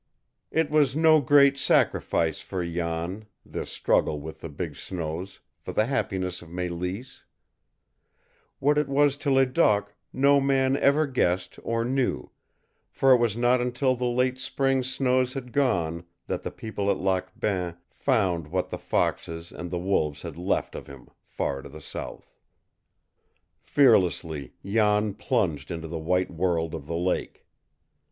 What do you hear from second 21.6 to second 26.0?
to the south. Fearlessly Jan plunged into the